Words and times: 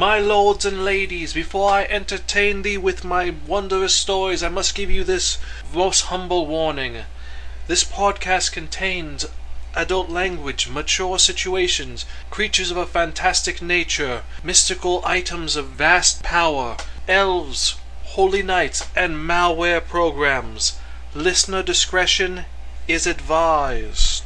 My 0.00 0.18
lords 0.18 0.64
and 0.64 0.82
ladies, 0.82 1.34
before 1.34 1.70
I 1.72 1.82
entertain 1.82 2.62
thee 2.62 2.78
with 2.78 3.04
my 3.04 3.34
wondrous 3.46 3.94
stories, 3.94 4.42
I 4.42 4.48
must 4.48 4.74
give 4.74 4.90
you 4.90 5.04
this 5.04 5.36
most 5.74 6.06
humble 6.06 6.46
warning. 6.46 7.04
This 7.66 7.84
podcast 7.84 8.50
contains 8.50 9.26
adult 9.74 10.08
language, 10.08 10.68
mature 10.68 11.18
situations, 11.18 12.06
creatures 12.30 12.70
of 12.70 12.78
a 12.78 12.86
fantastic 12.86 13.60
nature, 13.60 14.22
mystical 14.42 15.02
items 15.04 15.54
of 15.54 15.66
vast 15.66 16.22
power, 16.22 16.78
elves, 17.06 17.76
holy 18.16 18.42
knights, 18.42 18.86
and 18.96 19.16
malware 19.16 19.86
programs. 19.86 20.78
Listener 21.14 21.62
discretion 21.62 22.46
is 22.88 23.06
advised. 23.06 24.19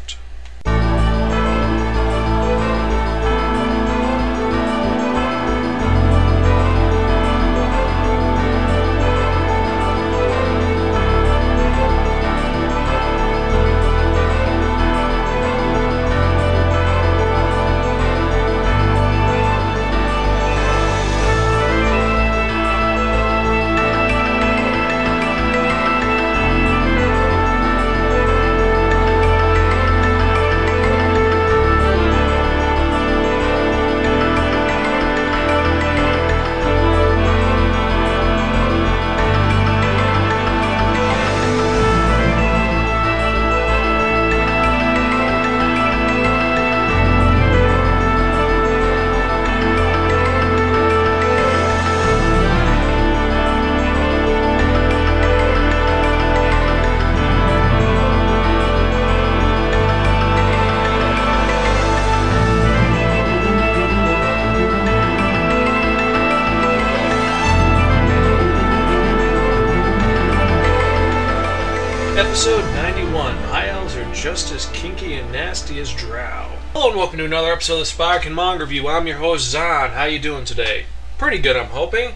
Welcome 77.15 77.31
to 77.31 77.37
another 77.37 77.53
episode 77.53 77.75
of 77.75 77.79
the 77.79 77.85
Spirekin 77.85 78.35
Manga 78.35 78.65
Review. 78.65 78.89
I'm 78.89 79.07
your 79.07 79.19
host 79.19 79.49
Zan. 79.49 79.91
How 79.91 80.03
you 80.03 80.19
doing 80.19 80.45
today? 80.45 80.87
Pretty 81.17 81.39
good, 81.39 81.55
I'm 81.55 81.69
hoping. 81.69 82.15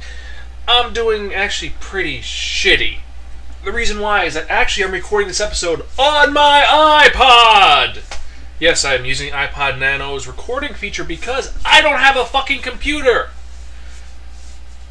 I'm 0.67 0.93
doing 0.93 1.33
actually 1.33 1.75
pretty 1.79 2.19
shitty. 2.19 2.99
The 3.65 3.71
reason 3.71 4.01
why 4.01 4.25
is 4.25 4.35
that 4.35 4.51
actually 4.51 4.83
I'm 4.83 4.91
recording 4.91 5.29
this 5.29 5.41
episode 5.41 5.83
on 5.97 6.33
my 6.33 6.65
iPod. 7.15 8.03
Yes, 8.59 8.85
I'm 8.85 9.05
using 9.05 9.31
iPod 9.31 9.79
Nano's 9.79 10.27
recording 10.27 10.75
feature 10.75 11.05
because 11.05 11.57
I 11.65 11.81
don't 11.81 12.01
have 12.01 12.17
a 12.17 12.25
fucking 12.25 12.63
computer. 12.63 13.31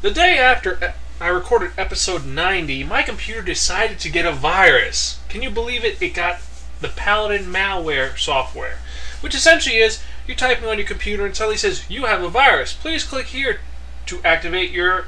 The 0.00 0.10
day 0.10 0.38
after 0.38 0.94
I 1.20 1.28
recorded 1.28 1.72
episode 1.76 2.24
90, 2.24 2.82
my 2.84 3.02
computer 3.02 3.42
decided 3.42 3.98
to 3.98 4.10
get 4.10 4.24
a 4.24 4.32
virus. 4.32 5.20
Can 5.28 5.42
you 5.42 5.50
believe 5.50 5.84
it? 5.84 6.00
It 6.00 6.14
got 6.14 6.40
the 6.80 6.88
Paladin 6.88 7.52
malware 7.52 8.16
software, 8.16 8.78
which 9.20 9.34
essentially 9.34 9.76
is 9.76 10.02
you're 10.26 10.36
typing 10.36 10.68
on 10.68 10.78
your 10.78 10.86
computer 10.86 11.24
and 11.24 11.34
suddenly 11.34 11.56
says, 11.56 11.88
You 11.88 12.04
have 12.04 12.22
a 12.22 12.28
virus. 12.28 12.72
Please 12.72 13.04
click 13.04 13.26
here 13.26 13.60
to 14.06 14.22
activate 14.22 14.70
your 14.70 15.06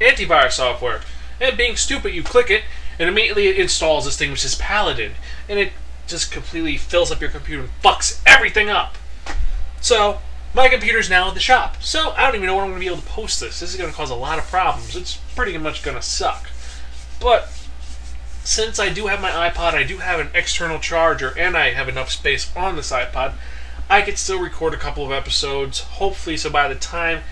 antivirus 0.00 0.52
software. 0.52 1.00
And 1.40 1.56
being 1.56 1.76
stupid, 1.76 2.14
you 2.14 2.22
click 2.22 2.50
it, 2.50 2.62
and 2.98 3.08
immediately 3.08 3.48
it 3.48 3.58
installs 3.58 4.04
this 4.04 4.16
thing 4.16 4.30
which 4.30 4.44
is 4.44 4.54
Paladin. 4.54 5.12
And 5.48 5.58
it 5.58 5.72
just 6.06 6.30
completely 6.30 6.76
fills 6.76 7.10
up 7.10 7.20
your 7.20 7.30
computer 7.30 7.62
and 7.62 7.70
fucks 7.82 8.22
everything 8.26 8.68
up. 8.68 8.96
So, 9.80 10.20
my 10.54 10.68
computer's 10.68 11.10
now 11.10 11.28
at 11.28 11.34
the 11.34 11.40
shop, 11.40 11.82
so 11.82 12.10
I 12.10 12.26
don't 12.26 12.36
even 12.36 12.46
know 12.46 12.54
when 12.54 12.64
I'm 12.64 12.70
going 12.70 12.80
to 12.80 12.86
be 12.86 12.92
able 12.92 13.02
to 13.02 13.08
post 13.08 13.40
this. 13.40 13.58
This 13.58 13.70
is 13.70 13.76
going 13.76 13.90
to 13.90 13.96
cause 13.96 14.10
a 14.10 14.14
lot 14.14 14.38
of 14.38 14.46
problems. 14.46 14.94
It's 14.94 15.16
pretty 15.34 15.58
much 15.58 15.82
going 15.82 15.96
to 15.96 16.02
suck. 16.02 16.48
But 17.20 17.48
since 18.44 18.78
I 18.78 18.90
do 18.90 19.08
have 19.08 19.20
my 19.20 19.30
iPod, 19.30 19.74
I 19.74 19.82
do 19.82 19.98
have 19.98 20.20
an 20.20 20.30
external 20.34 20.78
charger, 20.78 21.36
and 21.36 21.56
I 21.56 21.70
have 21.70 21.88
enough 21.88 22.10
space 22.10 22.54
on 22.56 22.76
this 22.76 22.92
iPod, 22.92 23.34
I 23.90 24.02
could 24.02 24.18
still 24.18 24.38
record 24.38 24.74
a 24.74 24.78
couple 24.78 25.04
of 25.04 25.12
episodes. 25.12 25.80
Hopefully, 25.80 26.36
so 26.36 26.50
by 26.50 26.68
the 26.68 26.74
time 26.74 27.22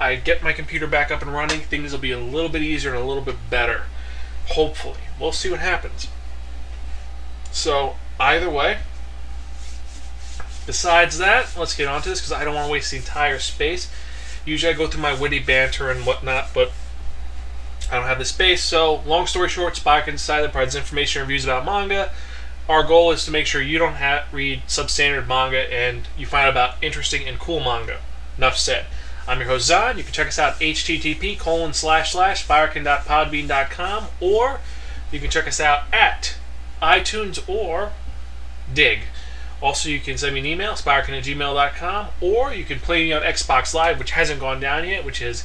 I 0.00 0.16
get 0.16 0.42
my 0.42 0.52
computer 0.52 0.86
back 0.86 1.10
up 1.10 1.22
and 1.22 1.32
running, 1.32 1.60
things 1.60 1.92
will 1.92 1.98
be 1.98 2.12
a 2.12 2.18
little 2.18 2.50
bit 2.50 2.62
easier 2.62 2.94
and 2.94 3.02
a 3.02 3.06
little 3.06 3.22
bit 3.22 3.36
better. 3.48 3.82
Hopefully. 4.48 5.00
We'll 5.20 5.32
see 5.32 5.50
what 5.50 5.60
happens. 5.60 6.08
So, 7.50 7.96
either 8.18 8.50
way, 8.50 8.78
Besides 10.68 11.16
that, 11.16 11.56
let's 11.56 11.74
get 11.74 11.88
on 11.88 12.02
to 12.02 12.10
this 12.10 12.20
because 12.20 12.32
I 12.32 12.44
don't 12.44 12.54
want 12.54 12.66
to 12.66 12.72
waste 12.72 12.90
the 12.90 12.98
entire 12.98 13.38
space. 13.38 13.90
Usually 14.44 14.70
I 14.70 14.76
go 14.76 14.86
through 14.86 15.00
my 15.00 15.18
witty 15.18 15.38
banter 15.38 15.90
and 15.90 16.04
whatnot, 16.04 16.50
but 16.52 16.72
I 17.90 17.96
don't 17.96 18.06
have 18.06 18.18
the 18.18 18.24
space. 18.24 18.62
So, 18.62 18.96
long 19.06 19.26
story 19.26 19.48
short, 19.48 19.76
Spike 19.76 20.08
Inside 20.08 20.42
that 20.42 20.52
provides 20.52 20.74
information 20.74 21.22
and 21.22 21.28
reviews 21.28 21.44
about 21.44 21.64
manga. 21.64 22.10
Our 22.68 22.82
goal 22.82 23.12
is 23.12 23.24
to 23.24 23.30
make 23.30 23.46
sure 23.46 23.62
you 23.62 23.78
don't 23.78 23.94
have, 23.94 24.32
read 24.32 24.62
substandard 24.68 25.26
manga 25.26 25.72
and 25.72 26.06
you 26.18 26.26
find 26.26 26.46
out 26.46 26.50
about 26.50 26.82
interesting 26.82 27.26
and 27.26 27.38
cool 27.38 27.60
manga. 27.60 28.00
Enough 28.36 28.58
said. 28.58 28.86
I'm 29.26 29.40
your 29.40 29.48
host 29.48 29.66
Zan. 29.66 29.98
You 29.98 30.04
can 30.04 30.12
check 30.12 30.28
us 30.28 30.38
out 30.38 30.54
at 30.54 30.60
http 30.60 31.38
colon 31.38 31.74
slash 31.74 32.12
slash 32.12 32.46
spirekin.podbean.com 32.46 34.06
or 34.20 34.60
you 35.10 35.20
can 35.20 35.30
check 35.30 35.46
us 35.46 35.60
out 35.60 35.82
at 35.92 36.36
iTunes 36.80 37.46
or 37.48 37.92
Dig. 38.72 39.00
Also, 39.60 39.88
you 39.88 39.98
can 39.98 40.16
send 40.16 40.34
me 40.34 40.40
an 40.40 40.46
email, 40.46 40.72
spirekin 40.74 41.18
at 41.18 41.24
gmail.com, 41.24 42.08
or 42.20 42.54
you 42.54 42.64
can 42.64 42.78
play 42.78 43.04
me 43.04 43.12
on 43.12 43.22
Xbox 43.22 43.74
Live, 43.74 43.98
which 43.98 44.12
hasn't 44.12 44.38
gone 44.40 44.60
down 44.60 44.86
yet, 44.86 45.04
which 45.04 45.20
is 45.20 45.44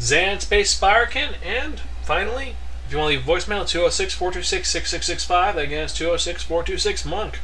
Zan 0.00 0.40
Space 0.40 0.78
Spirekin. 0.78 1.34
And 1.44 1.80
finally, 2.02 2.56
if 2.86 2.92
you 2.92 2.98
want 2.98 3.12
to 3.12 3.18
leave 3.18 3.26
voicemail, 3.26 3.66
206 3.68 4.14
426 4.14 4.68
6665. 4.68 5.56
Again, 5.56 5.84
it's 5.84 5.94
206 5.94 6.42
426 6.42 7.04
Monk. 7.04 7.38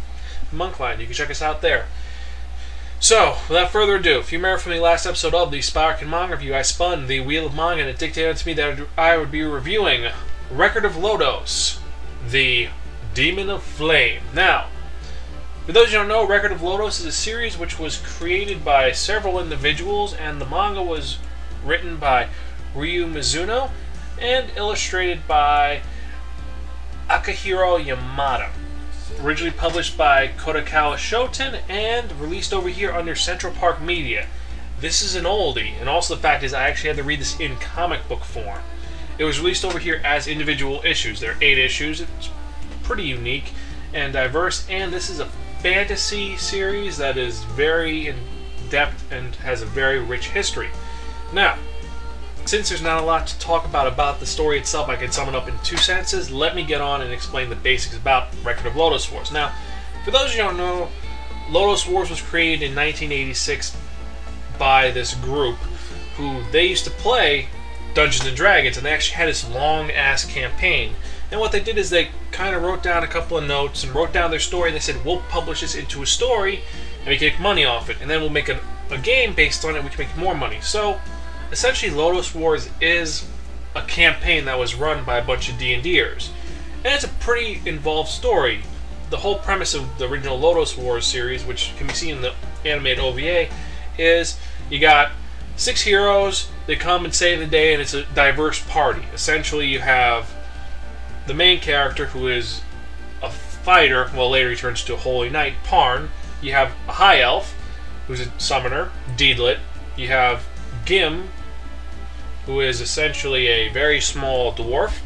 Monk 0.52 0.80
line. 0.80 1.00
You 1.00 1.06
can 1.06 1.14
check 1.14 1.30
us 1.30 1.42
out 1.42 1.62
there. 1.62 1.86
So, 2.98 3.36
without 3.48 3.70
further 3.70 3.96
ado, 3.96 4.20
if 4.20 4.32
you 4.32 4.38
remember 4.38 4.58
from 4.58 4.72
the 4.72 4.80
last 4.80 5.04
episode 5.04 5.34
of 5.34 5.50
the 5.50 5.58
Spirekin 5.58 6.08
Manga 6.08 6.34
Review, 6.34 6.54
I 6.54 6.62
spun 6.62 7.06
the 7.06 7.20
Wheel 7.20 7.46
of 7.46 7.54
Manga 7.54 7.82
and 7.82 7.90
it 7.90 7.98
dictated 7.98 8.38
to 8.38 8.46
me 8.46 8.54
that 8.54 8.80
I 8.96 9.18
would 9.18 9.30
be 9.30 9.42
reviewing 9.42 10.10
Record 10.50 10.86
of 10.86 10.92
Lodoss, 10.92 11.78
the 12.26 12.68
Demon 13.12 13.50
of 13.50 13.62
Flame. 13.62 14.22
Now, 14.34 14.68
for 15.66 15.72
those 15.72 15.88
who 15.88 15.98
don't 15.98 16.08
know, 16.08 16.26
Record 16.26 16.52
of 16.52 16.60
Lodoss 16.60 17.00
is 17.00 17.06
a 17.06 17.12
series 17.12 17.58
which 17.58 17.78
was 17.78 17.98
created 17.98 18.64
by 18.64 18.92
several 18.92 19.38
individuals, 19.38 20.14
and 20.14 20.40
the 20.40 20.46
manga 20.46 20.82
was 20.82 21.18
written 21.64 21.96
by 21.96 22.28
Ryo 22.76 23.06
Mizuno 23.06 23.70
and 24.20 24.50
illustrated 24.54 25.26
by 25.26 25.80
Akihiro 27.08 27.82
Yamada. 27.82 28.50
Originally 29.20 29.52
published 29.52 29.96
by 29.96 30.28
Kadokawa 30.28 30.96
Shoten 30.96 31.60
and 31.68 32.12
released 32.20 32.52
over 32.52 32.68
here 32.68 32.92
under 32.92 33.14
Central 33.14 33.52
Park 33.52 33.80
Media. 33.80 34.26
This 34.80 35.00
is 35.00 35.14
an 35.14 35.24
oldie, 35.24 35.72
and 35.80 35.88
also 35.88 36.14
the 36.14 36.20
fact 36.20 36.42
is 36.42 36.52
I 36.52 36.68
actually 36.68 36.88
had 36.88 36.96
to 36.98 37.02
read 37.02 37.20
this 37.20 37.40
in 37.40 37.56
comic 37.56 38.06
book 38.08 38.24
form. 38.24 38.60
It 39.16 39.24
was 39.24 39.40
released 39.40 39.64
over 39.64 39.78
here 39.78 40.02
as 40.04 40.26
individual 40.26 40.82
issues. 40.84 41.20
There 41.20 41.32
are 41.32 41.38
eight 41.40 41.58
issues. 41.58 42.02
It's 42.02 42.30
pretty 42.82 43.04
unique 43.04 43.52
and 43.94 44.12
diverse, 44.12 44.66
and 44.68 44.92
this 44.92 45.08
is 45.08 45.20
a 45.20 45.26
fantasy 45.60 46.36
series 46.36 46.98
that 46.98 47.16
is 47.16 47.42
very 47.44 48.08
in 48.08 48.16
depth 48.68 49.10
and 49.10 49.34
has 49.36 49.62
a 49.62 49.66
very 49.66 49.98
rich 49.98 50.28
history. 50.28 50.68
Now, 51.32 51.56
since 52.46 52.68
there's 52.68 52.82
not 52.82 53.02
a 53.02 53.04
lot 53.04 53.26
to 53.26 53.38
talk 53.38 53.64
about 53.64 53.86
about 53.86 54.20
the 54.20 54.26
story 54.26 54.58
itself, 54.58 54.88
I 54.88 54.96
can 54.96 55.10
sum 55.10 55.28
it 55.28 55.34
up 55.34 55.48
in 55.48 55.58
two 55.64 55.76
sentences. 55.76 56.30
Let 56.30 56.54
me 56.54 56.64
get 56.64 56.80
on 56.80 57.02
and 57.02 57.12
explain 57.12 57.48
the 57.48 57.56
basics 57.56 57.96
about 57.96 58.28
Record 58.44 58.66
of 58.66 58.74
Lodoss 58.74 59.10
Wars. 59.12 59.32
Now, 59.32 59.52
for 60.04 60.10
those 60.10 60.30
of 60.30 60.36
you 60.36 60.42
who 60.42 60.48
don't 60.48 60.56
know, 60.56 60.88
Lodoss 61.48 61.90
Wars 61.90 62.10
was 62.10 62.20
created 62.20 62.62
in 62.62 62.74
1986 62.74 63.76
by 64.58 64.90
this 64.90 65.14
group 65.14 65.56
who 66.16 66.42
they 66.50 66.66
used 66.66 66.84
to 66.84 66.90
play 66.90 67.48
Dungeons 67.94 68.26
and 68.26 68.36
Dragons, 68.36 68.76
and 68.76 68.86
they 68.86 68.92
actually 68.92 69.16
had 69.16 69.28
this 69.28 69.48
long 69.50 69.90
ass 69.90 70.24
campaign. 70.24 70.94
And 71.30 71.40
what 71.40 71.52
they 71.52 71.60
did 71.60 71.76
is 71.76 71.90
they 71.90 72.10
kind 72.30 72.54
of 72.54 72.62
wrote 72.62 72.82
down 72.82 73.02
a 73.02 73.08
couple 73.08 73.36
of 73.36 73.46
notes 73.46 73.84
and 73.84 73.94
wrote 73.94 74.12
down 74.12 74.30
their 74.30 74.40
story, 74.40 74.68
and 74.68 74.76
they 74.76 74.80
said, 74.80 75.04
We'll 75.04 75.20
publish 75.28 75.60
this 75.60 75.74
into 75.74 76.02
a 76.02 76.06
story, 76.06 76.60
and 77.00 77.08
we 77.08 77.16
can 77.16 77.28
make 77.28 77.40
money 77.40 77.64
off 77.64 77.90
it, 77.90 77.96
and 78.00 78.08
then 78.08 78.20
we'll 78.20 78.30
make 78.30 78.48
a 78.48 78.60
a 78.90 78.98
game 78.98 79.34
based 79.34 79.64
on 79.64 79.76
it, 79.76 79.82
we 79.82 79.90
can 79.90 80.06
make 80.06 80.16
more 80.16 80.34
money. 80.34 80.58
So, 80.60 81.00
essentially, 81.52 81.92
Lodoss 81.92 82.34
Wars 82.34 82.68
is 82.80 83.28
a 83.74 83.82
campaign 83.82 84.46
that 84.46 84.58
was 84.58 84.74
run 84.74 85.04
by 85.04 85.18
a 85.18 85.24
bunch 85.24 85.48
of 85.50 85.58
D&Ders. 85.58 86.30
And 86.84 86.94
it's 86.94 87.04
a 87.04 87.08
pretty 87.08 87.60
involved 87.68 88.10
story. 88.10 88.62
The 89.10 89.18
whole 89.18 89.38
premise 89.38 89.74
of 89.74 89.98
the 89.98 90.08
original 90.08 90.38
Lodoss 90.38 90.76
Wars 90.76 91.06
series, 91.06 91.44
which 91.44 91.72
can 91.76 91.86
be 91.86 91.92
seen 91.92 92.16
in 92.16 92.22
the 92.22 92.34
animated 92.64 93.00
OVA, 93.00 93.48
is 93.98 94.38
you 94.70 94.78
got 94.78 95.12
six 95.56 95.82
heroes, 95.82 96.48
they 96.66 96.76
come 96.76 97.04
and 97.04 97.14
save 97.14 97.38
the 97.38 97.46
day, 97.46 97.72
and 97.72 97.80
it's 97.80 97.94
a 97.94 98.04
diverse 98.14 98.62
party. 98.62 99.02
Essentially, 99.14 99.66
you 99.66 99.80
have 99.80 100.32
the 101.26 101.34
main 101.34 101.60
character, 101.60 102.06
who 102.06 102.28
is 102.28 102.60
a 103.22 103.30
fighter, 103.30 104.10
well, 104.14 104.30
later 104.30 104.50
he 104.50 104.56
turns 104.56 104.84
to 104.84 104.94
a 104.94 104.98
holy 104.98 105.28
knight, 105.28 105.54
Parn. 105.64 106.10
You 106.40 106.52
have 106.52 106.72
a 106.88 106.92
high 106.92 107.20
elf, 107.20 107.54
who's 108.06 108.20
a 108.20 108.30
summoner, 108.38 108.90
Deedlit. 109.16 109.58
You 109.96 110.08
have 110.08 110.46
Gim, 110.86 111.28
who 112.46 112.60
is 112.60 112.80
essentially 112.80 113.48
a 113.48 113.68
very 113.68 114.00
small 114.00 114.52
dwarf. 114.52 115.00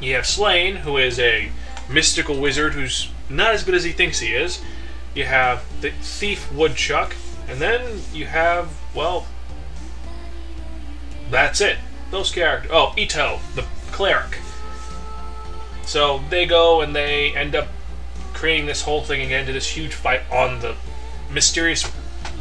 You 0.00 0.16
have 0.16 0.26
Slayn, 0.26 0.76
who 0.76 0.96
is 0.96 1.18
a 1.18 1.50
mystical 1.88 2.38
wizard 2.38 2.74
who's 2.74 3.10
not 3.28 3.54
as 3.54 3.64
good 3.64 3.74
as 3.74 3.84
he 3.84 3.92
thinks 3.92 4.18
he 4.18 4.34
is. 4.34 4.60
You 5.14 5.24
have 5.24 5.64
the 5.80 5.90
thief 5.90 6.52
Woodchuck, 6.52 7.14
and 7.48 7.60
then 7.60 8.02
you 8.12 8.26
have, 8.26 8.68
well, 8.94 9.26
that's 11.30 11.60
it. 11.60 11.78
Those 12.10 12.32
characters. 12.32 12.70
Oh, 12.74 12.92
Etoh, 12.96 13.38
the 13.54 13.64
cleric. 13.92 14.38
So 15.84 16.22
they 16.30 16.46
go 16.46 16.80
and 16.80 16.94
they 16.94 17.34
end 17.34 17.54
up 17.54 17.68
creating 18.32 18.66
this 18.66 18.82
whole 18.82 19.02
thing 19.02 19.22
again 19.22 19.46
to 19.46 19.52
this 19.52 19.68
huge 19.68 19.94
fight 19.94 20.22
on 20.30 20.60
the 20.60 20.74
mysterious 21.30 21.84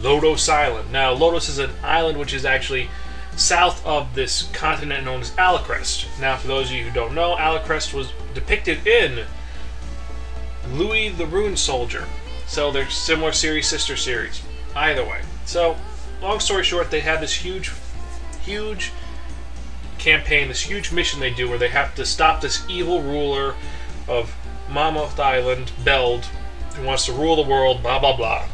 Lodoss 0.02 0.50
Island. 0.50 0.92
Now, 0.92 1.14
Lodoss 1.14 1.50
is 1.50 1.60
an 1.60 1.72
island 1.84 2.18
which 2.18 2.34
is 2.34 2.46
actually 2.46 2.90
south 3.36 3.86
of 3.86 4.16
this 4.16 4.44
continent 4.54 5.06
known 5.06 5.22
as 5.22 5.32
Alecrast. 5.32 6.08
Now, 6.20 6.38
for 6.38 6.48
those 6.48 6.70
of 6.70 6.76
you 6.76 6.84
who 6.86 6.92
don't 6.92 7.14
know, 7.14 7.36
Alecrast 7.36 7.94
was 7.94 8.12
depicted 8.34 8.86
in 8.86 9.26
Louis 10.72 11.10
the 11.10 11.26
Rune 11.26 11.58
Soldier. 11.58 12.06
So 12.48 12.72
they're 12.72 12.90
similar 12.90 13.32
series, 13.32 13.68
sister 13.68 13.96
series. 13.96 14.42
Either 14.76 15.04
way. 15.04 15.22
So, 15.46 15.76
long 16.22 16.40
story 16.40 16.64
short, 16.64 16.92
they 16.92 17.00
have 17.02 17.22
this 17.22 17.34
huge, 17.34 17.72
huge 18.42 18.92
campaign, 19.98 20.48
this 20.48 20.62
huge 20.62 20.92
mission 20.92 21.20
they 21.20 21.34
do 21.34 21.50
where 21.50 21.58
they 21.58 21.70
have 21.70 21.96
to 21.96 22.06
stop 22.06 22.42
this 22.42 22.64
evil 22.70 23.02
ruler 23.02 23.56
of 24.08 24.36
Mammoth 24.70 25.20
Island, 25.20 25.72
Beld, 25.84 26.26
who 26.76 26.86
wants 26.86 27.06
to 27.06 27.14
rule 27.14 27.36
the 27.36 27.50
world, 27.50 27.82
blah 27.82 28.00
blah 28.00 28.16
blah. 28.16 28.48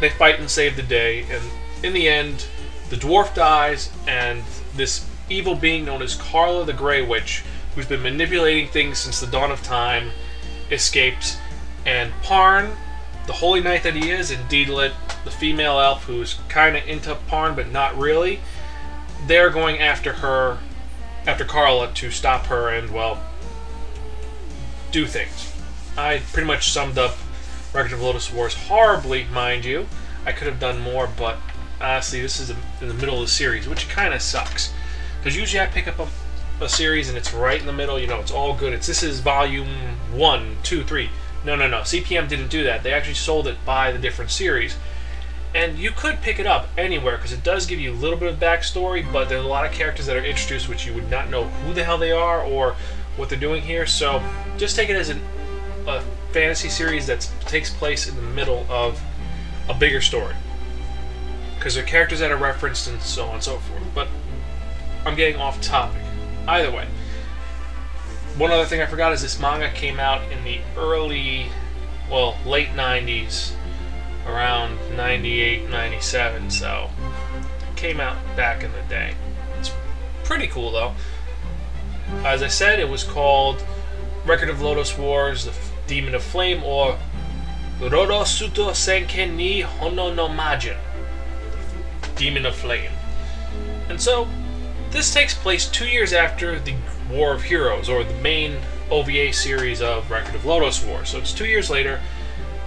They 0.00 0.10
fight 0.10 0.38
and 0.38 0.50
save 0.50 0.76
the 0.76 0.82
day, 0.82 1.24
and 1.30 1.42
in 1.82 1.92
the 1.92 2.08
end, 2.08 2.46
the 2.90 2.96
dwarf 2.96 3.34
dies, 3.34 3.90
and 4.06 4.42
this 4.74 5.06
evil 5.28 5.54
being 5.54 5.84
known 5.84 6.02
as 6.02 6.14
Carla 6.14 6.64
the 6.64 6.72
Grey 6.72 7.02
Witch, 7.02 7.42
who's 7.74 7.86
been 7.86 8.02
manipulating 8.02 8.68
things 8.68 8.98
since 8.98 9.20
the 9.20 9.26
dawn 9.26 9.50
of 9.50 9.62
time, 9.62 10.10
escapes, 10.70 11.36
and 11.84 12.12
Parn, 12.22 12.70
the 13.26 13.32
holy 13.34 13.60
knight 13.60 13.82
that 13.82 13.94
he 13.94 14.10
is, 14.10 14.30
and 14.30 14.48
Deedlit, 14.48 14.92
the 15.24 15.30
female 15.30 15.78
elf 15.78 16.04
who's 16.04 16.38
kind 16.48 16.76
of 16.76 16.86
into 16.86 17.14
Parn 17.14 17.54
but 17.54 17.70
not 17.70 17.96
really, 17.98 18.40
they're 19.26 19.50
going 19.50 19.80
after 19.80 20.14
her, 20.14 20.58
after 21.26 21.44
Carla, 21.44 21.92
to 21.92 22.10
stop 22.10 22.46
her 22.46 22.68
and, 22.68 22.90
well, 22.90 23.22
do 24.90 25.06
things. 25.06 25.54
I 25.96 26.22
pretty 26.32 26.46
much 26.46 26.70
summed 26.70 26.96
up 26.96 27.16
Record 27.72 27.92
of 27.92 28.00
Lodoss 28.00 28.32
Wars 28.32 28.54
horribly, 28.54 29.24
mind 29.24 29.64
you. 29.64 29.86
I 30.24 30.32
could 30.32 30.46
have 30.46 30.58
done 30.58 30.80
more, 30.80 31.06
but 31.06 31.38
honestly, 31.80 32.20
this 32.20 32.40
is 32.40 32.50
in 32.50 32.88
the 32.88 32.94
middle 32.94 33.16
of 33.16 33.20
the 33.22 33.28
series, 33.28 33.68
which 33.68 33.88
kind 33.88 34.14
of 34.14 34.22
sucks. 34.22 34.72
Because 35.18 35.36
usually 35.36 35.60
I 35.60 35.66
pick 35.66 35.86
up 35.86 35.98
a, 35.98 36.08
a, 36.64 36.68
series 36.68 37.08
and 37.08 37.18
it's 37.18 37.32
right 37.32 37.60
in 37.60 37.66
the 37.66 37.72
middle, 37.72 37.98
you 37.98 38.06
know, 38.06 38.20
it's 38.20 38.30
all 38.30 38.54
good. 38.54 38.72
It's 38.72 38.86
This 38.86 39.02
is 39.02 39.20
volume 39.20 39.68
one, 40.12 40.56
two, 40.62 40.82
three. 40.82 41.10
No, 41.44 41.56
no, 41.56 41.68
no. 41.68 41.80
CPM 41.80 42.28
didn't 42.28 42.48
do 42.48 42.64
that. 42.64 42.82
They 42.82 42.92
actually 42.92 43.14
sold 43.14 43.46
it 43.46 43.56
by 43.64 43.92
the 43.92 43.98
different 43.98 44.30
series. 44.30 44.76
And 45.54 45.78
you 45.78 45.90
could 45.90 46.20
pick 46.20 46.38
it 46.38 46.46
up 46.46 46.68
anywhere 46.76 47.16
because 47.16 47.32
it 47.32 47.42
does 47.42 47.66
give 47.66 47.80
you 47.80 47.92
a 47.92 47.94
little 47.94 48.18
bit 48.18 48.32
of 48.32 48.38
backstory, 48.38 49.10
but 49.12 49.28
there's 49.28 49.44
a 49.44 49.48
lot 49.48 49.64
of 49.64 49.72
characters 49.72 50.06
that 50.06 50.16
are 50.16 50.24
introduced 50.24 50.68
which 50.68 50.86
you 50.86 50.94
would 50.94 51.10
not 51.10 51.30
know 51.30 51.44
who 51.44 51.74
the 51.74 51.84
hell 51.84 51.98
they 51.98 52.12
are 52.12 52.42
or 52.42 52.76
what 53.16 53.28
they're 53.28 53.38
doing 53.38 53.62
here. 53.62 53.86
So 53.86 54.22
just 54.56 54.76
take 54.76 54.88
it 54.88 54.96
as 54.96 55.08
an, 55.08 55.20
a 55.86 56.02
fantasy 56.32 56.68
series 56.68 57.06
that 57.06 57.30
takes 57.48 57.70
place 57.70 58.08
in 58.08 58.16
the 58.16 58.22
middle 58.22 58.66
of 58.68 59.02
a 59.68 59.74
bigger 59.74 60.00
story. 60.00 60.34
Because 61.56 61.74
there 61.74 61.82
are 61.82 61.86
characters 61.86 62.20
that 62.20 62.30
are 62.30 62.36
referenced 62.36 62.88
and 62.88 63.00
so 63.02 63.26
on 63.26 63.34
and 63.34 63.42
so 63.42 63.58
forth. 63.58 63.82
But 63.94 64.08
I'm 65.04 65.16
getting 65.16 65.40
off 65.40 65.60
topic. 65.60 66.02
Either 66.46 66.70
way. 66.70 66.86
One 68.36 68.52
other 68.52 68.64
thing 68.64 68.80
I 68.80 68.86
forgot 68.86 69.12
is 69.12 69.22
this 69.22 69.40
manga 69.40 69.70
came 69.70 69.98
out 69.98 70.22
in 70.30 70.44
the 70.44 70.60
early, 70.76 71.48
well, 72.08 72.36
late 72.46 72.68
90s, 72.68 73.52
around 74.26 74.78
98, 74.96 75.68
97, 75.68 76.50
so 76.50 76.90
came 77.74 78.00
out 78.00 78.16
back 78.36 78.62
in 78.62 78.70
the 78.72 78.82
day. 78.88 79.14
It's 79.58 79.72
pretty 80.24 80.46
cool 80.46 80.70
though. 80.70 80.94
As 82.24 82.42
I 82.42 82.48
said, 82.48 82.78
it 82.78 82.88
was 82.88 83.04
called 83.04 83.64
Record 84.24 84.48
of 84.48 84.58
Lodoss 84.58 84.96
Wars, 84.98 85.44
The 85.44 85.52
Demon 85.86 86.14
of 86.14 86.22
Flame, 86.22 86.62
or 86.62 86.98
Rodo 87.80 88.24
Suto 88.24 88.70
Senken 88.72 89.36
ni 89.36 89.62
Hono 89.62 90.12
no 90.12 90.28
Majin, 90.28 90.76
Demon 92.16 92.44
of 92.44 92.56
Flame. 92.56 92.90
And 93.88 94.00
so, 94.00 94.26
this 94.90 95.14
takes 95.14 95.32
place 95.32 95.68
two 95.68 95.86
years 95.86 96.12
after 96.12 96.58
the 96.58 96.74
War 97.08 97.32
of 97.32 97.42
Heroes, 97.42 97.88
or 97.88 98.02
the 98.02 98.14
main 98.14 98.56
OVA 98.90 99.32
series 99.32 99.80
of 99.80 100.10
Record 100.10 100.34
of 100.34 100.42
Lodoss 100.42 100.84
War. 100.84 101.04
So 101.04 101.18
it's 101.18 101.32
two 101.32 101.46
years 101.46 101.70
later, 101.70 102.00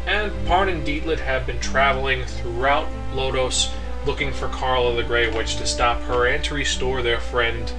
and 0.07 0.31
Parn 0.47 0.69
and 0.69 0.87
Deedlit 0.87 1.19
have 1.19 1.45
been 1.45 1.59
traveling 1.59 2.23
throughout 2.23 2.87
Lodoss 3.13 3.69
looking 4.05 4.31
for 4.31 4.47
Carla 4.47 4.95
the 4.95 5.03
Grey 5.03 5.29
Witch 5.35 5.57
to 5.57 5.67
stop 5.67 6.01
her 6.03 6.27
and 6.27 6.41
to 6.45 6.53
restore 6.53 7.01
their 7.01 7.19
friend 7.19 7.71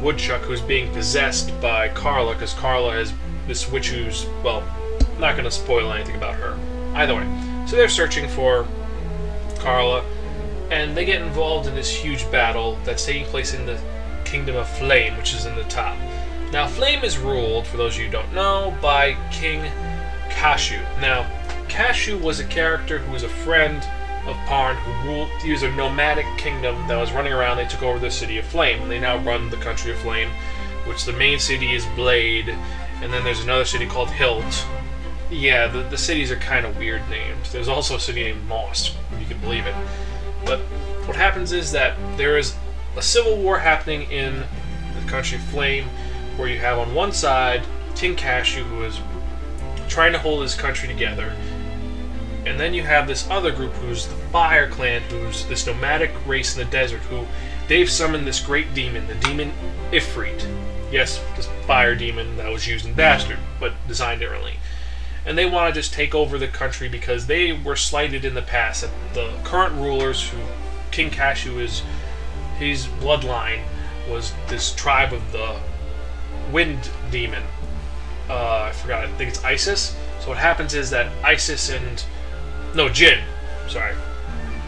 Woodchuck, 0.00 0.42
who's 0.42 0.60
being 0.60 0.92
possessed 0.92 1.58
by 1.60 1.88
Carla, 1.90 2.34
because 2.34 2.54
Carla 2.54 2.98
is 2.98 3.12
this 3.46 3.70
witch 3.70 3.90
who's, 3.90 4.26
well, 4.42 4.62
not 5.18 5.32
going 5.32 5.44
to 5.44 5.50
spoil 5.50 5.92
anything 5.92 6.16
about 6.16 6.34
her. 6.34 6.58
Either 6.94 7.14
way. 7.14 7.64
So 7.66 7.76
they're 7.76 7.88
searching 7.88 8.28
for 8.28 8.66
Carla, 9.58 10.04
and 10.70 10.96
they 10.96 11.04
get 11.04 11.22
involved 11.22 11.66
in 11.68 11.74
this 11.74 11.90
huge 11.90 12.30
battle 12.30 12.78
that's 12.84 13.04
taking 13.04 13.26
place 13.26 13.54
in 13.54 13.66
the 13.66 13.80
Kingdom 14.24 14.56
of 14.56 14.68
Flame, 14.68 15.16
which 15.16 15.34
is 15.34 15.46
in 15.46 15.54
the 15.54 15.64
top. 15.64 15.96
Now, 16.52 16.66
Flame 16.66 17.04
is 17.04 17.18
ruled, 17.18 17.66
for 17.66 17.76
those 17.76 17.94
of 17.94 18.00
you 18.00 18.06
who 18.06 18.12
don't 18.12 18.32
know, 18.32 18.76
by 18.80 19.16
King 19.30 19.70
Kashu. 20.30 20.80
Now, 21.00 21.28
Kashu 21.68 22.20
was 22.20 22.40
a 22.40 22.44
character 22.44 22.98
who 22.98 23.12
was 23.12 23.24
a 23.24 23.28
friend 23.28 23.78
of 24.26 24.36
Parn 24.46 24.76
who 24.76 25.08
ruled. 25.08 25.28
He 25.42 25.52
was 25.52 25.62
a 25.62 25.70
nomadic 25.72 26.26
kingdom 26.38 26.86
that 26.88 26.96
was 26.96 27.12
running 27.12 27.32
around. 27.32 27.56
They 27.56 27.66
took 27.66 27.82
over 27.82 27.98
the 27.98 28.10
city 28.10 28.38
of 28.38 28.44
Flame, 28.44 28.82
and 28.82 28.90
they 28.90 28.98
now 28.98 29.18
run 29.18 29.50
the 29.50 29.56
country 29.56 29.92
of 29.92 29.98
Flame, 29.98 30.30
which 30.86 31.04
the 31.04 31.12
main 31.12 31.38
city 31.38 31.74
is 31.74 31.86
Blade, 31.96 32.48
and 33.02 33.12
then 33.12 33.24
there's 33.24 33.42
another 33.42 33.64
city 33.64 33.86
called 33.86 34.10
Hilt. 34.10 34.66
Yeah, 35.30 35.66
the, 35.66 35.82
the 35.82 35.98
cities 35.98 36.30
are 36.30 36.36
kind 36.36 36.64
of 36.64 36.76
weird 36.76 37.08
named. 37.10 37.46
There's 37.46 37.68
also 37.68 37.96
a 37.96 38.00
city 38.00 38.22
named 38.24 38.46
Moss, 38.46 38.94
if 39.12 39.20
you 39.20 39.26
can 39.26 39.38
believe 39.38 39.66
it. 39.66 39.74
But 40.44 40.60
what 41.06 41.16
happens 41.16 41.52
is 41.52 41.72
that 41.72 41.96
there 42.16 42.38
is 42.38 42.54
a 42.96 43.02
civil 43.02 43.36
war 43.36 43.58
happening 43.58 44.10
in 44.10 44.44
the 44.98 45.10
country 45.10 45.38
of 45.38 45.44
Flame, 45.44 45.84
where 46.36 46.48
you 46.48 46.58
have 46.58 46.78
on 46.78 46.94
one 46.94 47.12
side 47.12 47.62
King 47.96 48.14
Kashu, 48.14 48.62
who 48.62 48.84
is 48.84 49.00
trying 49.88 50.12
to 50.12 50.18
hold 50.18 50.42
his 50.42 50.54
country 50.54 50.88
together. 50.88 51.34
And 52.44 52.60
then 52.60 52.74
you 52.74 52.82
have 52.82 53.08
this 53.08 53.28
other 53.28 53.50
group 53.50 53.72
who's 53.72 54.06
the 54.06 54.14
Fire 54.14 54.68
Clan, 54.70 55.02
who's 55.02 55.44
this 55.46 55.66
nomadic 55.66 56.12
race 56.26 56.56
in 56.56 56.64
the 56.64 56.70
desert, 56.70 57.00
who 57.02 57.26
they've 57.66 57.90
summoned 57.90 58.26
this 58.26 58.38
great 58.38 58.72
demon, 58.74 59.08
the 59.08 59.14
demon 59.16 59.52
Ifrit. 59.90 60.46
Yes, 60.92 61.20
this 61.34 61.48
fire 61.66 61.96
demon 61.96 62.36
that 62.36 62.52
was 62.52 62.68
used 62.68 62.86
in 62.86 62.94
Bastard, 62.94 63.38
but 63.58 63.72
designed 63.88 64.20
differently. 64.20 64.54
And 65.26 65.36
they 65.36 65.46
want 65.46 65.74
to 65.74 65.80
just 65.80 65.92
take 65.92 66.14
over 66.14 66.38
the 66.38 66.48
country 66.48 66.88
because 66.88 67.26
they 67.26 67.52
were 67.52 67.76
slighted 67.76 68.24
in 68.24 68.34
the 68.34 68.42
past. 68.42 68.82
That 68.82 68.90
the 69.12 69.32
current 69.42 69.74
rulers, 69.74 70.28
who 70.28 70.38
King 70.92 71.10
Kashu 71.10 71.60
is, 71.60 71.82
his 72.58 72.86
bloodline 72.86 73.62
was 74.08 74.32
this 74.46 74.74
tribe 74.74 75.12
of 75.12 75.32
the 75.32 75.58
Wind 76.52 76.90
Demon, 77.10 77.42
uh, 78.28 78.68
I 78.68 78.72
forgot. 78.72 79.04
I 79.04 79.12
think 79.12 79.30
it's 79.30 79.44
Isis. 79.44 79.96
So 80.20 80.28
what 80.28 80.38
happens 80.38 80.74
is 80.74 80.90
that 80.90 81.10
Isis 81.24 81.70
and 81.70 82.04
no 82.74 82.88
Jin, 82.88 83.22
sorry. 83.68 83.94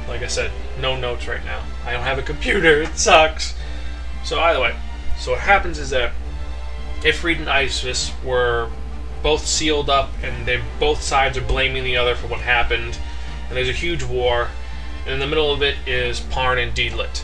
Like 0.09 0.23
I 0.23 0.27
said, 0.27 0.51
no 0.81 0.99
notes 0.99 1.29
right 1.29 1.45
now. 1.45 1.63
I 1.85 1.93
don't 1.93 2.03
have 2.03 2.19
a 2.19 2.23
computer. 2.23 2.83
It 2.83 2.97
sucks. 2.97 3.55
So 4.25 4.41
either 4.41 4.61
way, 4.61 4.75
so 5.19 5.33
what 5.33 5.41
happens 5.41 5.79
is 5.79 5.91
that 5.91 6.13
Ifrit 7.01 7.39
and 7.39 7.49
Isis 7.49 8.13
were 8.25 8.71
both 9.23 9.47
sealed 9.47 9.91
up, 9.91 10.11
and 10.23 10.47
they 10.47 10.61
both 10.79 11.03
sides 11.03 11.37
are 11.37 11.43
blaming 11.43 11.85
the 11.85 11.97
other 11.97 12.15
for 12.15 12.27
what 12.29 12.41
happened. 12.41 12.99
And 13.49 13.57
there's 13.57 13.69
a 13.69 13.73
huge 13.73 14.03
war, 14.03 14.49
And 15.09 15.15
in 15.15 15.21
the 15.21 15.27
middle 15.27 15.51
of 15.51 15.63
it 15.63 15.77
is 15.87 16.21
Parn 16.21 16.59
and 16.59 16.75
Deedlit. 16.75 17.23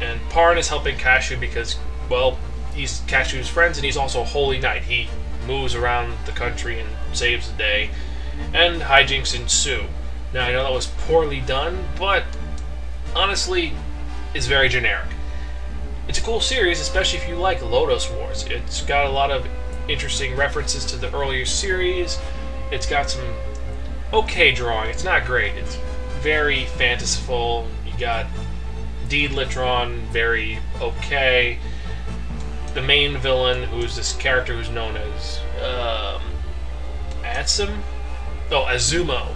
And 0.00 0.20
Parn 0.30 0.56
is 0.56 0.68
helping 0.68 0.96
Kashu 0.96 1.38
because, 1.38 1.76
well, 2.08 2.38
he's 2.74 3.00
Kashu's 3.02 3.48
friends 3.48 3.76
and 3.76 3.84
he's 3.84 3.96
also 3.96 4.20
a 4.20 4.24
holy 4.24 4.60
knight. 4.60 4.82
He 4.82 5.08
moves 5.46 5.74
around 5.74 6.14
the 6.26 6.32
country 6.32 6.78
and 6.78 6.88
saves 7.12 7.50
the 7.50 7.58
day. 7.58 7.90
And 8.52 8.82
hijinks 8.82 9.34
ensue. 9.34 9.84
Now, 10.32 10.46
I 10.46 10.52
know 10.52 10.62
that 10.62 10.72
was 10.72 10.86
poorly 10.86 11.40
done, 11.40 11.84
but 11.98 12.24
honestly, 13.16 13.72
is 14.32 14.46
very 14.46 14.68
generic. 14.68 15.08
It's 16.06 16.18
a 16.18 16.22
cool 16.22 16.40
series, 16.40 16.80
especially 16.80 17.18
if 17.18 17.28
you 17.28 17.34
like 17.34 17.60
Lodoss 17.60 18.14
Wars. 18.16 18.44
It's 18.44 18.82
got 18.82 19.06
a 19.06 19.10
lot 19.10 19.30
of 19.30 19.46
interesting 19.88 20.36
references 20.36 20.84
to 20.86 20.96
the 20.96 21.14
earlier 21.14 21.44
series. 21.44 22.18
It's 22.70 22.86
got 22.86 23.10
some 23.10 23.24
okay 24.12 24.52
drawing. 24.52 24.90
It's 24.90 25.04
not 25.04 25.24
great. 25.24 25.54
It's 25.56 25.78
very 26.20 26.64
fantastical. 26.64 27.68
You 27.86 27.98
got 27.98 28.26
Deedlit 29.08 29.50
drawn 29.50 30.00
very 30.12 30.58
okay. 30.80 31.58
The 32.74 32.82
main 32.82 33.18
villain, 33.18 33.64
who's 33.64 33.94
this 33.94 34.14
character 34.14 34.54
who's 34.54 34.70
known 34.70 34.96
as 34.96 35.40
um, 35.62 36.22
oh 38.50 38.66
Azumo, 38.68 39.34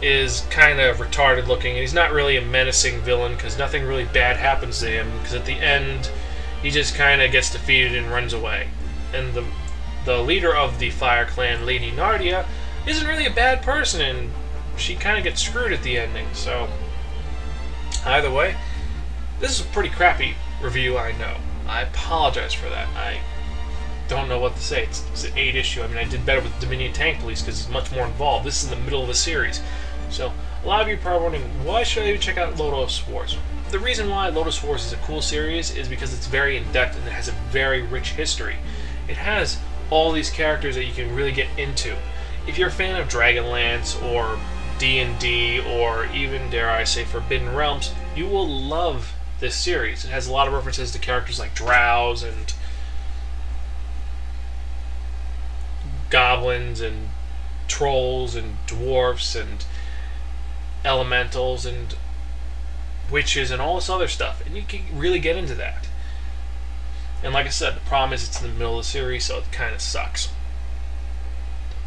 is 0.00 0.46
kind 0.50 0.80
of 0.80 0.98
retarded 0.98 1.48
looking, 1.48 1.72
and 1.72 1.80
he's 1.80 1.94
not 1.94 2.12
really 2.12 2.36
a 2.36 2.40
menacing 2.42 3.00
villain 3.00 3.34
because 3.34 3.58
nothing 3.58 3.84
really 3.84 4.04
bad 4.04 4.36
happens 4.36 4.78
to 4.80 4.86
him. 4.86 5.10
Because 5.18 5.34
at 5.34 5.44
the 5.44 5.54
end, 5.54 6.10
he 6.62 6.70
just 6.70 6.94
kind 6.94 7.22
of 7.22 7.32
gets 7.32 7.50
defeated 7.50 7.96
and 7.96 8.10
runs 8.10 8.32
away. 8.32 8.68
And 9.12 9.34
the 9.34 9.44
the 10.04 10.18
leader 10.18 10.54
of 10.54 10.78
the 10.78 10.90
Fire 10.90 11.26
Clan, 11.26 11.66
Lady 11.66 11.90
Nardia, 11.90 12.46
isn't 12.86 13.06
really 13.06 13.26
a 13.26 13.30
bad 13.30 13.62
person, 13.62 14.00
and 14.00 14.30
she 14.76 14.94
kind 14.94 15.18
of 15.18 15.24
gets 15.24 15.42
screwed 15.42 15.72
at 15.72 15.82
the 15.82 15.98
ending. 15.98 16.26
So 16.32 16.68
either 18.06 18.30
way, 18.30 18.56
this 19.40 19.58
is 19.58 19.66
a 19.66 19.68
pretty 19.68 19.90
crappy 19.90 20.34
review. 20.62 20.96
I 20.96 21.12
know. 21.12 21.36
I 21.66 21.82
apologize 21.82 22.54
for 22.54 22.68
that. 22.70 22.88
I 22.96 23.20
don't 24.08 24.28
know 24.28 24.38
what 24.38 24.56
to 24.56 24.62
say. 24.62 24.84
It's, 24.84 25.04
it's 25.12 25.24
an 25.24 25.36
eight 25.36 25.54
issue. 25.54 25.82
I 25.82 25.88
mean, 25.88 25.98
I 25.98 26.04
did 26.04 26.24
better 26.24 26.40
with 26.40 26.58
Dominion 26.60 26.92
Tank 26.92 27.20
Police 27.20 27.42
because 27.42 27.60
it's 27.60 27.68
much 27.68 27.92
more 27.92 28.06
involved. 28.06 28.46
This 28.46 28.64
is 28.64 28.72
in 28.72 28.78
the 28.78 28.84
middle 28.84 29.02
of 29.02 29.08
a 29.10 29.14
series. 29.14 29.60
So, 30.10 30.32
a 30.64 30.66
lot 30.66 30.80
of 30.80 30.88
you 30.88 30.94
are 30.94 30.98
probably 30.98 31.22
wondering, 31.22 31.64
why 31.64 31.82
should 31.82 32.04
I 32.04 32.08
even 32.08 32.20
check 32.20 32.38
out 32.38 32.54
Lodoss 32.54 33.06
Wars? 33.06 33.36
The 33.70 33.78
reason 33.78 34.08
why 34.08 34.30
Lodoss 34.30 34.64
Wars 34.64 34.86
is 34.86 34.94
a 34.94 34.96
cool 34.96 35.20
series 35.20 35.76
is 35.76 35.88
because 35.88 36.14
it's 36.14 36.26
very 36.26 36.56
in 36.56 36.72
depth 36.72 36.96
and 36.96 37.06
it 37.06 37.12
has 37.12 37.28
a 37.28 37.32
very 37.50 37.82
rich 37.82 38.12
history. 38.12 38.56
It 39.08 39.16
has 39.16 39.58
all 39.90 40.12
these 40.12 40.30
characters 40.30 40.74
that 40.74 40.84
you 40.84 40.92
can 40.92 41.14
really 41.14 41.32
get 41.32 41.48
into. 41.58 41.96
If 42.46 42.58
you're 42.58 42.68
a 42.68 42.72
fan 42.72 43.00
of 43.00 43.08
Dragonlance 43.08 44.00
or 44.02 44.38
D&D 44.78 45.60
or 45.60 46.06
even 46.06 46.50
dare 46.50 46.70
I 46.70 46.84
say 46.84 47.04
Forbidden 47.04 47.54
Realms, 47.54 47.92
you 48.14 48.26
will 48.26 48.48
love 48.48 49.14
this 49.40 49.54
series. 49.54 50.04
It 50.04 50.10
has 50.10 50.26
a 50.26 50.32
lot 50.32 50.46
of 50.46 50.54
references 50.54 50.92
to 50.92 50.98
characters 50.98 51.38
like 51.38 51.54
Drows 51.54 52.22
and 52.22 52.52
goblins 56.10 56.80
and 56.80 57.08
trolls 57.66 58.34
and 58.34 58.56
dwarfs 58.66 59.34
and 59.34 59.64
elementals 60.84 61.66
and 61.66 61.96
witches 63.10 63.50
and 63.50 63.60
all 63.60 63.76
this 63.76 63.90
other 63.90 64.08
stuff. 64.08 64.44
And 64.46 64.56
you 64.56 64.62
can 64.62 64.82
really 64.94 65.18
get 65.18 65.36
into 65.36 65.54
that. 65.56 65.87
And 67.22 67.34
like 67.34 67.46
I 67.46 67.50
said, 67.50 67.74
the 67.74 67.80
problem 67.80 68.12
is 68.12 68.26
it's 68.26 68.40
in 68.40 68.48
the 68.48 68.54
middle 68.54 68.78
of 68.78 68.84
the 68.84 68.90
series, 68.90 69.24
so 69.24 69.38
it 69.38 69.52
kind 69.52 69.74
of 69.74 69.80
sucks. 69.80 70.28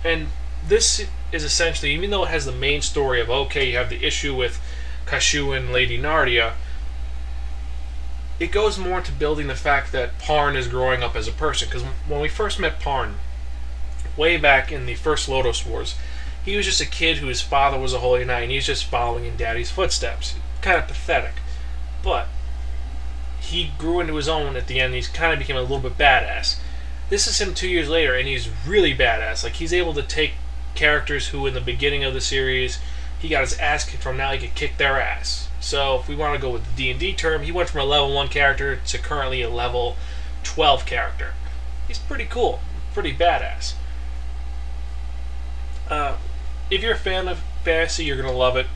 And 0.03 0.27
this 0.67 1.05
is 1.31 1.43
essentially, 1.43 1.93
even 1.93 2.09
though 2.09 2.25
it 2.25 2.29
has 2.29 2.45
the 2.45 2.51
main 2.51 2.81
story 2.81 3.21
of, 3.21 3.29
okay, 3.29 3.69
you 3.69 3.77
have 3.77 3.89
the 3.89 4.05
issue 4.05 4.35
with 4.35 4.61
Kashu 5.05 5.55
and 5.55 5.71
Lady 5.71 5.97
Nardia, 5.97 6.53
it 8.39 8.51
goes 8.51 8.77
more 8.77 8.97
into 8.97 9.11
building 9.11 9.47
the 9.47 9.55
fact 9.55 9.91
that 9.91 10.17
Parn 10.19 10.55
is 10.55 10.67
growing 10.67 11.03
up 11.03 11.15
as 11.15 11.27
a 11.27 11.31
person. 11.31 11.67
Because 11.69 11.83
when 12.07 12.19
we 12.19 12.27
first 12.27 12.59
met 12.59 12.79
Parn, 12.79 13.15
way 14.17 14.37
back 14.37 14.71
in 14.71 14.85
the 14.85 14.95
first 14.95 15.29
Lodoss 15.29 15.65
Wars, 15.65 15.95
he 16.43 16.57
was 16.57 16.65
just 16.65 16.81
a 16.81 16.87
kid 16.87 17.17
whose 17.17 17.41
father 17.41 17.77
was 17.77 17.93
a 17.93 17.99
holy 17.99 18.25
knight, 18.25 18.41
and 18.41 18.51
he's 18.51 18.65
just 18.65 18.85
following 18.85 19.25
in 19.25 19.37
daddy's 19.37 19.69
footsteps. 19.69 20.35
Kind 20.61 20.79
of 20.79 20.87
pathetic. 20.87 21.33
But 22.03 22.27
he 23.51 23.71
grew 23.77 23.99
into 23.99 24.15
his 24.15 24.27
own 24.27 24.55
at 24.55 24.67
the 24.67 24.79
end. 24.79 24.93
He's 24.93 25.07
kind 25.07 25.31
of 25.31 25.39
became 25.39 25.55
a 25.55 25.61
little 25.61 25.79
bit 25.79 25.97
badass. 25.97 26.59
This 27.09 27.27
is 27.27 27.39
him 27.39 27.53
two 27.53 27.67
years 27.67 27.89
later, 27.89 28.15
and 28.15 28.27
he's 28.27 28.49
really 28.65 28.95
badass. 28.95 29.43
Like 29.43 29.53
he's 29.53 29.73
able 29.73 29.93
to 29.93 30.03
take 30.03 30.33
characters 30.75 31.27
who, 31.27 31.45
in 31.45 31.53
the 31.53 31.61
beginning 31.61 32.03
of 32.03 32.13
the 32.13 32.21
series, 32.21 32.79
he 33.19 33.29
got 33.29 33.41
his 33.41 33.57
ass 33.59 33.87
kicked 33.87 34.01
from. 34.01 34.17
Now 34.17 34.31
he 34.31 34.39
can 34.39 34.51
kick 34.55 34.77
their 34.77 34.99
ass. 34.99 35.49
So 35.59 35.99
if 35.99 36.07
we 36.07 36.15
want 36.15 36.35
to 36.35 36.41
go 36.41 36.49
with 36.49 36.63
the 36.63 36.71
D 36.75 36.91
and 36.91 36.99
D 36.99 37.13
term, 37.13 37.43
he 37.43 37.51
went 37.51 37.69
from 37.69 37.81
a 37.81 37.85
level 37.85 38.13
one 38.13 38.29
character 38.29 38.77
to 38.77 38.97
currently 38.97 39.41
a 39.41 39.49
level 39.49 39.95
twelve 40.43 40.85
character. 40.85 41.33
He's 41.87 41.99
pretty 41.99 42.25
cool, 42.25 42.61
pretty 42.93 43.13
badass. 43.13 43.73
Uh, 45.89 46.15
if 46.69 46.81
you're 46.81 46.93
a 46.93 46.97
fan 46.97 47.27
of 47.27 47.43
fantasy, 47.63 48.05
you're 48.05 48.15
gonna 48.15 48.31
love 48.31 48.55
it. 48.55 48.67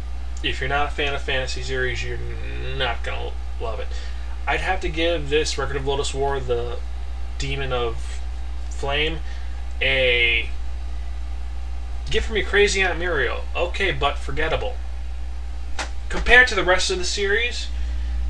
If 0.43 0.59
you're 0.59 0.69
not 0.69 0.89
a 0.89 0.91
fan 0.91 1.15
of 1.15 1.21
fantasy 1.21 1.63
series, 1.63 2.03
you're 2.03 2.19
not 2.77 3.03
gonna 3.03 3.31
love 3.61 3.79
it. 3.79 3.87
I'd 4.47 4.61
have 4.61 4.79
to 4.81 4.89
give 4.89 5.29
this 5.29 5.57
Record 5.57 5.75
of 5.75 5.83
Lodoss 5.83 6.13
War, 6.13 6.39
the 6.39 6.77
Demon 7.37 7.73
of 7.73 8.19
Flame, 8.69 9.19
a 9.81 10.49
gift 12.09 12.27
from 12.27 12.37
your 12.37 12.45
crazy 12.45 12.81
Aunt 12.81 12.99
Muriel. 12.99 13.45
Okay, 13.55 13.91
but 13.91 14.17
forgettable. 14.17 14.75
Compared 16.09 16.47
to 16.47 16.55
the 16.55 16.63
rest 16.63 16.91
of 16.91 16.97
the 16.97 17.03
series, 17.03 17.67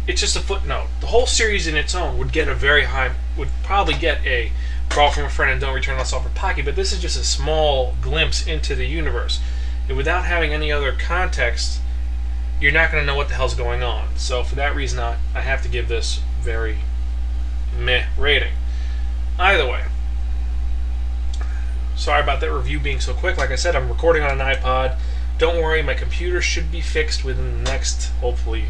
it's 0.08 0.22
just 0.22 0.38
a 0.38 0.42
footnote. 0.42 0.88
The 1.02 1.08
whole 1.08 1.26
series 1.26 1.68
in 1.68 1.76
its 1.76 1.94
own 1.94 2.18
would 2.18 2.32
get 2.32 2.48
a 2.48 2.56
very 2.56 2.86
high, 2.86 3.14
would 3.38 3.50
probably 3.64 3.96
get 3.96 4.26
a 4.26 4.52
Crawl 4.90 5.12
from 5.12 5.26
a 5.26 5.30
Friend 5.30 5.52
and 5.52 5.60
Don't 5.60 5.76
Return 5.76 5.98
Lost 5.98 6.14
Offer 6.14 6.30
Pocky, 6.30 6.62
but 6.62 6.76
this 6.76 6.94
is 6.94 7.02
just 7.02 7.20
a 7.20 7.24
small 7.24 7.96
glimpse 8.02 8.48
into 8.48 8.76
the 8.76 8.86
universe. 8.86 9.42
And 9.90 9.98
without 9.98 10.26
having 10.26 10.54
any 10.54 10.72
other 10.72 10.94
context, 10.94 11.82
you're 12.60 12.72
not 12.72 12.92
going 12.92 13.02
to 13.02 13.06
know 13.06 13.16
what 13.16 13.28
the 13.28 13.36
hell's 13.36 13.56
going 13.56 13.84
on. 13.84 14.08
So 14.16 14.44
for 14.44 14.56
that 14.56 14.76
reason, 14.76 15.00
I, 15.00 15.18
I 15.34 15.42
have 15.42 15.62
to 15.64 15.70
give 15.70 15.88
this 15.88 16.22
very 16.42 16.80
meh 17.78 18.06
rating. 18.18 18.54
Either 19.38 19.66
way, 19.70 19.84
sorry 21.96 22.22
about 22.22 22.40
that 22.40 22.52
review 22.52 22.80
being 22.80 23.00
so 23.00 23.14
quick. 23.14 23.38
Like 23.38 23.52
I 23.52 23.56
said, 23.56 23.76
I'm 23.76 23.90
recording 23.90 24.24
on 24.24 24.40
an 24.40 24.56
iPod. 24.56 24.98
Don't 25.38 25.62
worry, 25.62 25.82
my 25.82 25.94
computer 25.94 26.42
should 26.42 26.72
be 26.72 26.80
fixed 26.80 27.26
within 27.26 27.58
the 27.58 27.70
next, 27.70 28.12
hopefully, 28.22 28.66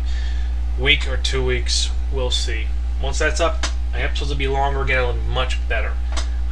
week 0.80 1.08
or 1.08 1.18
two 1.18 1.46
weeks. 1.46 1.92
We'll 2.12 2.32
see. 2.32 2.66
Once 3.02 3.20
that's 3.20 3.40
up, 3.40 3.66
my 3.94 4.02
episodes 4.02 4.32
will 4.32 4.38
be 4.38 4.48
longer 4.48 4.82
again. 4.82 4.98
It'll 4.98 5.14
be 5.14 5.20
much 5.20 5.60
better. 5.70 5.94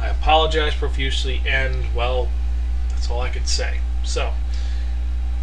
I 0.00 0.08
apologize 0.08 0.74
profusely, 0.74 1.42
and 1.44 1.92
well, 1.94 2.28
that's 2.90 3.10
all 3.10 3.20
I 3.20 3.30
could 3.30 3.48
say. 3.48 3.80
So, 4.04 4.32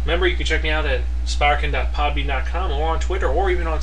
remember 0.04 0.26
you 0.26 0.36
can 0.36 0.46
check 0.46 0.62
me 0.62 0.70
out 0.70 0.86
at 0.86 1.02
spirekin.podbean.com 1.24 2.72
or 2.72 2.88
on 2.88 3.00
Twitter 3.00 3.28
or 3.28 3.50
even 3.50 3.66
on 3.66 3.80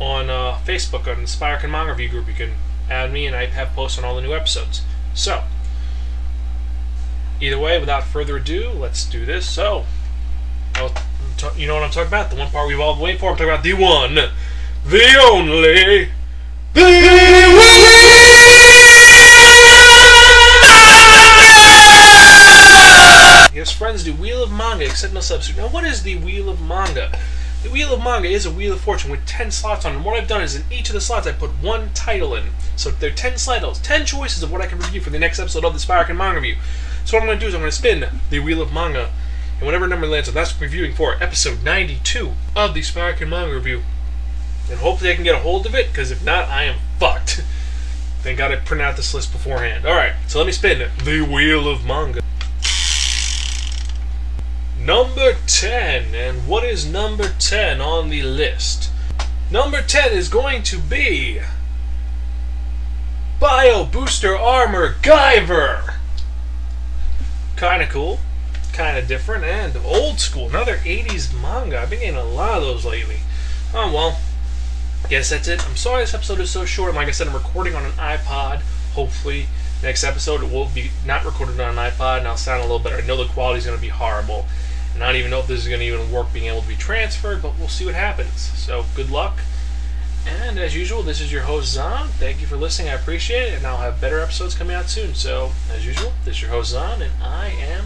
on 0.00 0.28
uh, 0.28 0.58
Facebook 0.64 1.06
on 1.06 1.22
the 1.22 1.28
Spirekin 1.28 1.70
Manga 1.70 1.92
Review 1.92 2.08
group. 2.08 2.28
You 2.28 2.34
can 2.34 2.54
add 2.90 3.12
me, 3.12 3.26
and 3.26 3.36
I 3.36 3.46
have 3.46 3.72
posts 3.74 3.98
on 3.98 4.04
all 4.04 4.16
the 4.16 4.22
new 4.22 4.34
episodes. 4.34 4.82
So, 5.14 5.44
either 7.40 7.58
way, 7.58 7.78
without 7.78 8.04
further 8.04 8.36
ado, 8.36 8.70
let's 8.70 9.04
do 9.04 9.24
this. 9.24 9.48
So, 9.48 9.84
you 11.56 11.66
know 11.66 11.74
what 11.74 11.84
I'm 11.84 11.90
talking 11.90 12.08
about? 12.08 12.30
The 12.30 12.36
one 12.36 12.50
part 12.50 12.66
we've 12.66 12.80
all 12.80 12.94
been 12.94 13.02
waiting 13.02 13.20
for. 13.20 13.30
I'm 13.30 13.36
talking 13.36 13.52
about 13.52 13.62
the 13.62 13.74
one, 13.74 14.14
the 14.84 15.18
only. 15.30 16.08
Yes, 16.74 17.63
friends, 23.84 24.04
the 24.04 24.12
Wheel 24.12 24.42
of 24.42 24.50
Manga, 24.50 24.86
except 24.86 25.12
no 25.12 25.20
substitute. 25.20 25.60
Now, 25.60 25.68
what 25.68 25.84
is 25.84 26.04
the 26.04 26.16
Wheel 26.16 26.48
of 26.48 26.58
Manga? 26.58 27.12
The 27.62 27.68
Wheel 27.68 27.92
of 27.92 28.02
Manga 28.02 28.26
is 28.30 28.46
a 28.46 28.50
Wheel 28.50 28.72
of 28.72 28.80
Fortune 28.80 29.10
with 29.10 29.26
10 29.26 29.50
slots 29.50 29.84
on 29.84 29.92
it. 29.92 29.96
And 29.96 30.04
what 30.06 30.18
I've 30.18 30.26
done 30.26 30.40
is 30.40 30.56
in 30.56 30.64
each 30.72 30.88
of 30.88 30.94
the 30.94 31.02
slots 31.02 31.26
I 31.26 31.32
put 31.32 31.50
one 31.62 31.92
title 31.92 32.34
in. 32.34 32.44
So 32.76 32.90
there 32.90 33.10
are 33.10 33.14
10 33.14 33.36
titles, 33.36 33.78
10 33.80 34.06
choices 34.06 34.42
of 34.42 34.50
what 34.50 34.62
I 34.62 34.66
can 34.66 34.78
review 34.78 35.02
for 35.02 35.10
the 35.10 35.18
next 35.18 35.38
episode 35.38 35.66
of 35.66 35.74
the 35.74 35.78
Spirekin 35.78 36.16
Manga 36.16 36.40
Review. 36.40 36.56
So 37.04 37.14
what 37.14 37.24
I'm 37.24 37.28
going 37.28 37.38
to 37.38 37.44
do 37.44 37.48
is 37.48 37.54
I'm 37.54 37.60
going 37.60 37.70
to 37.70 37.76
spin 37.76 38.06
the 38.30 38.38
Wheel 38.38 38.62
of 38.62 38.72
Manga, 38.72 39.10
and 39.58 39.66
whatever 39.66 39.86
number 39.86 40.06
lands 40.06 40.30
on, 40.30 40.34
that's 40.34 40.58
reviewing 40.58 40.94
for 40.94 41.22
episode 41.22 41.62
92 41.62 42.32
of 42.56 42.72
the 42.72 42.80
Spirekin 42.80 43.28
Manga 43.28 43.54
Review. 43.54 43.82
And 44.70 44.80
hopefully 44.80 45.10
I 45.10 45.14
can 45.14 45.24
get 45.24 45.34
a 45.34 45.40
hold 45.40 45.66
of 45.66 45.74
it, 45.74 45.88
because 45.88 46.10
if 46.10 46.24
not, 46.24 46.48
I 46.48 46.64
am 46.64 46.76
fucked. 46.98 47.44
Thank 48.22 48.38
God 48.38 48.50
I 48.50 48.56
printed 48.56 48.86
out 48.86 48.96
this 48.96 49.12
list 49.12 49.30
beforehand. 49.30 49.84
Alright, 49.84 50.14
so 50.26 50.38
let 50.38 50.46
me 50.46 50.52
spin 50.52 50.90
the 51.04 51.20
Wheel 51.20 51.68
of 51.68 51.84
Manga. 51.84 52.23
Number 54.84 55.36
10. 55.46 56.14
And 56.14 56.46
what 56.46 56.62
is 56.62 56.84
number 56.84 57.30
10 57.38 57.80
on 57.80 58.10
the 58.10 58.22
list? 58.22 58.90
Number 59.50 59.80
10 59.80 60.12
is 60.12 60.28
going 60.28 60.62
to 60.64 60.78
be. 60.78 61.40
Bio 63.40 63.84
Booster 63.86 64.36
Armor 64.36 64.94
Guyver! 65.00 65.94
Kinda 67.56 67.86
cool. 67.86 68.18
kind 68.74 68.98
of 68.98 69.06
different, 69.06 69.44
and 69.44 69.76
old 69.84 70.20
school. 70.20 70.48
Another 70.48 70.76
80s 70.78 71.32
manga. 71.32 71.80
I've 71.80 71.90
been 71.90 72.00
getting 72.00 72.16
a 72.16 72.24
lot 72.24 72.58
of 72.58 72.64
those 72.64 72.84
lately. 72.84 73.20
Oh, 73.72 73.90
well. 73.92 74.18
Guess 75.08 75.30
that's 75.30 75.48
it. 75.48 75.66
I'm 75.66 75.76
sorry 75.76 76.02
this 76.02 76.12
episode 76.14 76.40
is 76.40 76.50
so 76.50 76.64
short. 76.64 76.94
Like 76.94 77.08
I 77.08 77.12
said, 77.12 77.28
I'm 77.28 77.34
recording 77.34 77.74
on 77.74 77.84
an 77.84 77.92
iPod. 77.92 78.60
Hopefully, 78.94 79.46
next 79.82 80.04
episode 80.04 80.42
it 80.42 80.50
will 80.50 80.68
be 80.74 80.90
not 81.06 81.24
recorded 81.24 81.58
on 81.60 81.78
an 81.78 81.90
iPod 81.90 82.18
and 82.18 82.28
I'll 82.28 82.36
sound 82.36 82.60
a 82.60 82.62
little 82.62 82.78
better. 82.78 82.96
I 82.96 83.06
know 83.06 83.16
the 83.16 83.30
quality 83.32 83.58
is 83.58 83.66
going 83.66 83.78
to 83.78 83.82
be 83.82 83.88
horrible. 83.88 84.46
And 84.94 85.02
I 85.02 85.08
don't 85.08 85.16
even 85.16 85.30
know 85.30 85.40
if 85.40 85.46
this 85.48 85.60
is 85.60 85.68
going 85.68 85.80
to 85.80 85.86
even 85.86 86.10
work 86.12 86.32
being 86.32 86.46
able 86.46 86.62
to 86.62 86.68
be 86.68 86.76
transferred, 86.76 87.42
but 87.42 87.58
we'll 87.58 87.68
see 87.68 87.84
what 87.84 87.94
happens. 87.94 88.32
So, 88.40 88.84
good 88.94 89.10
luck. 89.10 89.38
And 90.26 90.58
as 90.58 90.74
usual, 90.74 91.02
this 91.02 91.20
is 91.20 91.30
your 91.32 91.42
host, 91.42 91.72
Zahn. 91.72 92.08
Thank 92.08 92.40
you 92.40 92.46
for 92.46 92.56
listening. 92.56 92.88
I 92.88 92.94
appreciate 92.94 93.52
it. 93.52 93.58
And 93.58 93.66
I'll 93.66 93.78
have 93.78 94.00
better 94.00 94.20
episodes 94.20 94.54
coming 94.54 94.74
out 94.74 94.88
soon. 94.88 95.14
So, 95.14 95.52
as 95.70 95.84
usual, 95.84 96.12
this 96.24 96.36
is 96.36 96.42
your 96.42 96.50
host, 96.50 96.70
Zahn, 96.70 97.02
and 97.02 97.12
I 97.22 97.48
am 97.48 97.84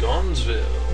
Gonzville. 0.00 0.87